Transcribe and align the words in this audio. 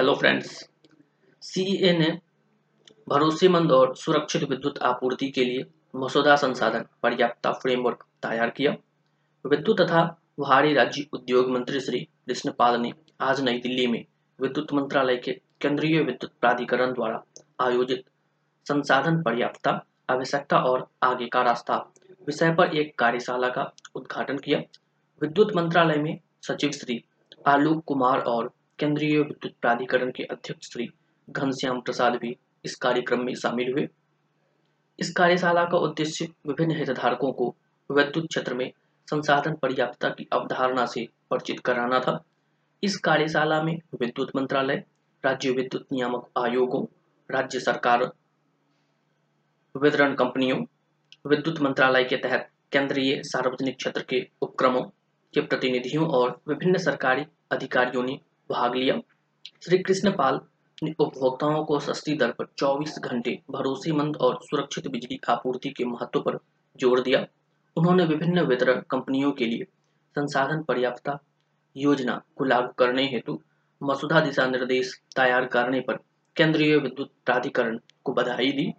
Hello 0.00 0.14
friends 0.14 0.68
CEA 1.42 1.98
ने 1.98 2.06
भरोसेमंद 3.08 3.72
और 3.72 3.94
सुरक्षित 3.96 4.42
विद्युत 4.42 4.78
आपूर्ति 4.78 5.28
के 5.30 5.44
लिए 5.44 5.64
मसौदा 5.96 6.36
संसाधन 6.36 6.84
पर्याप्तता 7.02 7.52
फ्रेमवर्क 7.52 8.04
तैयार 8.22 8.50
किया। 8.50 8.72
विद्युत 9.46 9.80
तथा 9.80 10.04
भारी 10.40 10.72
राज्य 10.74 11.06
उद्योग 11.12 11.50
मंत्री 11.50 11.80
श्री 11.80 12.00
कृष्णपाल 12.00 12.80
ने 12.80 12.92
आज 13.20 13.40
नई 13.40 13.58
दिल्ली 13.58 13.86
में 13.86 14.04
विद्युत 14.40 14.72
मंत्रालय 14.72 15.16
के 15.16 15.32
केंद्रीय 15.60 16.02
विद्युत 16.02 16.32
प्राधिकरण 16.40 16.92
द्वारा 16.92 17.22
आयोजित 17.60 18.04
संसाधन 18.68 19.22
पर्याप्तता, 19.22 19.84
आवश्यकता 20.10 20.58
और 20.58 20.86
आगे 21.02 21.26
का 21.26 21.42
रास्ता 21.42 21.76
विषय 22.26 22.54
पर 22.54 22.76
एक 22.76 22.98
कार्यशाला 22.98 23.48
का 23.48 23.72
उद्घाटन 23.94 24.38
किया। 24.38 24.58
विद्युत 25.22 25.54
मंत्रालय 25.56 25.96
में 25.96 26.18
सचिव 26.42 26.70
श्री 26.70 27.04
आलोक 27.46 27.84
कुमार 27.84 28.18
और 28.18 28.52
केंद्रीय 28.80 29.18
विद्युत 29.18 29.52
प्राधिकरण 29.60 30.10
के 30.10 30.22
अध्यक्ष 30.22 30.68
श्री 30.70 30.88
घनश्याम 31.30 31.80
प्रसाद 31.80 32.12
भी 32.12 32.36
इस 32.64 32.74
कार्यक्रम 32.74 33.24
में 33.24 33.34
शामिल 33.34 33.72
हुए। 33.72 33.88
इस 34.98 35.12
कार्यशाला 35.12 35.64
का 35.64 35.78
उद्देश्य 35.78 36.28
विभिन्न 36.46 36.76
हितधारकों 36.76 37.32
को 37.32 37.56
विद्युत 37.90 38.26
क्षेत्र 38.26 38.54
में 38.54 38.72
संसाधन 39.10 39.54
पर्याप्तता 39.54 40.08
की 40.08 40.28
अवधारणा 40.32 40.86
से 40.86 41.08
परिचित 41.30 41.60
कराना 41.60 42.00
था। 42.00 42.24
इस 42.82 42.96
कार्यशाला 42.96 43.62
में 43.62 43.78
विद्युत 44.00 44.36
मंत्रालय, 44.36 44.84
राज्य 45.24 45.50
विद्युत 45.50 45.86
नियामक 45.92 46.28
आयोगों, 46.38 46.84
राज्य 47.30 47.60
सरकार, 47.60 48.12
वितरण 49.76 50.14
कंपनियों, 50.14 50.64
विद्युत 51.26 51.60
मंत्रालय 51.60 52.04
के 52.04 52.16
तहत 52.16 52.48
केंद्रीय 52.72 53.22
सार्वजनिक 53.22 53.76
क्षेत्र 53.76 54.02
के 54.02 54.26
उपक्रमों 54.42 54.82
के 55.34 55.40
प्रतिनिधियों 55.40 56.08
और 56.08 56.40
विभिन्न 56.48 56.78
सरकारी 56.78 57.26
अधिकारियों 57.50 58.02
ने 58.02 58.29
भाग 58.50 58.74
लिया। 58.74 58.98
श्री 59.64 59.78
कृष्णपाल 59.78 60.40
ने 60.82 60.94
उपभोक्ताओं 61.00 61.64
को 61.64 61.78
सस्ती 61.80 62.16
दर 62.16 62.30
पर 62.30 62.46
24 62.58 62.98
घंटे 62.98 63.38
भरोसेमंद 63.50 64.16
और 64.16 64.38
सुरक्षित 64.42 64.88
बिजली 64.88 65.20
आपूर्ति 65.28 65.70
के 65.70 65.84
महत्व 65.84 66.20
पर 66.20 66.38
ज़ोर 66.80 67.00
दिया। 67.00 67.26
उन्होंने 67.76 68.04
विभिन्न 68.04 68.40
वितरण 68.40 68.80
कंपनियों 68.90 69.32
के 69.32 69.46
लिए 69.46 69.64
संसाधन 70.16 70.62
पर्याप्तता 70.62 71.18
योजना 71.76 72.20
को 72.36 72.44
लागू 72.44 72.72
करने 72.78 73.02
हेतु 73.06 73.38
मसुदा 73.80 74.20
दिशा 74.20 74.46
निर्देश 74.46 74.94
तैयार 75.16 75.44
करने 75.46 75.80
पर 75.80 75.98
केंद्रीय 76.36 76.76
विद्युत 76.76 77.10
प्राधिकरण 77.26 77.78
को 78.04 78.12
बधाई 78.12 78.50
दी। 78.52 78.72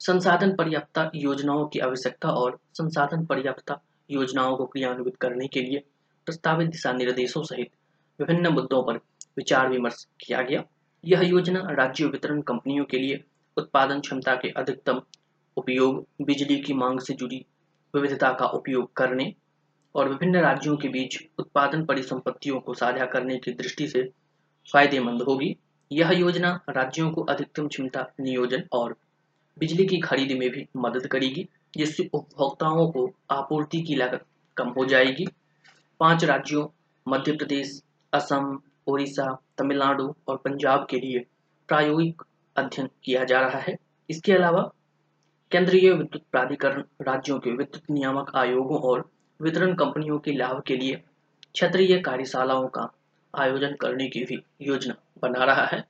संसाधन 0.00 0.54
पर्याप्तता 0.56 1.10
योजनाओं 1.14 1.66
की 1.66 1.78
आवश्यकता 1.78 2.30
और 2.30 2.58
संसाधन 2.72 3.24
पर्याप्तता 3.26 3.80
योजनाओं 4.10 4.56
को 4.56 4.66
क्रियान्वित 4.66 5.16
करने 5.16 5.46
के 5.46 5.60
लिए 5.60 5.84
प्रस्तावित 6.26 6.68
दिशा 6.68 6.92
निर्देशों 6.92 7.42
सहित 7.42 7.70
विभिन्न 8.20 8.48
मुद्दों 8.48 8.82
पर 8.82 8.96
विचार 9.36 9.68
विमर्श 9.68 10.06
किया 10.20 10.42
गया। 10.42 10.64
यह 11.04 11.20
योजना 11.20 11.60
राज्य 11.70 12.04
वितरण 12.04 12.40
कंपनियों 12.40 12.84
के 12.84 12.98
लिए 12.98 13.24
उत्पादन 13.56 14.00
क्षमता 14.00 14.34
के 14.34 14.48
अधिकतम 14.48 15.02
उपयोग, 15.56 16.06
बिजली 16.22 16.56
की 16.56 16.74
मांग 16.74 17.00
से 17.00 17.14
जुड़ी 17.14 17.46
विविधता 17.94 18.32
का 18.32 18.46
उपयोग 18.46 18.92
करने 18.92 19.34
और 19.94 20.08
विभिन्न 20.08 20.36
राज्यों 20.36 20.76
के 20.76 20.88
बीच 20.88 21.18
उत्पादन 21.38 21.84
परिसंपत्तियों 21.84 22.60
को 22.60 22.74
साझा 22.74 23.06
करने 23.06 23.36
की 23.36 23.52
दृष्टि 23.52 23.88
से 23.88 24.02
फ़ायदेमंद 24.72 25.22
होगी। 25.22 25.56
यह 25.92 26.10
योजना 26.10 26.60
राज्यों 26.70 27.10
को 27.10 27.22
अधिकतम 27.22 27.68
क्षमता 27.68 28.12
नियोजन 28.20 28.64
और 28.72 28.96
बिजली 29.58 29.86
की 29.86 30.00
खरीद 30.00 30.38
में 30.38 30.50
भी 30.50 30.66
मदद 30.76 31.06
करेगी। 31.06 31.48
जिससे 31.76 32.10
उपभोक्ताओं 32.12 32.90
को 32.90 33.14
आपूर्ति 33.30 33.82
की 33.82 33.94
लागत 33.94 34.24
कम 34.56 34.68
हो 34.68 34.84
जाएगी। 34.84 35.26
पाँच 36.00 36.24
राज्यों, 36.24 36.66
मध्य 37.08 37.32
प्रदेश 37.32 37.82
असम 38.14 38.58
उड़ीसा 38.86 39.26
तमिलनाडु 39.58 40.14
और 40.28 40.36
पंजाब 40.36 40.86
के 40.90 41.00
लिए 41.00 41.24
प्रायोगिक 41.68 42.22
अध्ययन 42.56 42.88
किया 43.04 43.24
जा 43.24 43.40
रहा 43.40 43.58
है। 43.58 43.76
इसके 44.10 44.32
अलावा 44.32 44.62
केंद्रीय 45.50 45.92
विद्युत 45.92 46.22
प्राधिकरण, 46.32 46.84
राज्यों 47.02 47.38
के 47.38 47.50
विद्युत 47.50 47.90
नियामक 47.90 48.36
आयोगों 48.36 48.78
और 48.80 49.10
वितरण 49.40 49.74
कंपनियों 49.74 50.18
के 50.18 50.32
लाभ 50.32 50.62
के 50.66 50.76
लिए 50.76 50.94
क्षेत्रीय 51.54 51.98
कार्यशालाओं 52.00 52.68
का 52.68 52.90
आयोजन 53.34 53.74
करने 53.74 54.08
की 54.08 54.24
भी 54.24 54.42
योजना 54.62 54.94
बना 55.22 55.44
रहा 55.44 55.64
है। 55.64 55.84